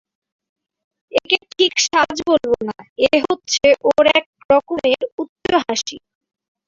[1.11, 2.77] একে ঠিক সাজ বলব না,
[3.05, 5.97] এ হচ্ছে ওর এক রকমের উচ্চ হাসি।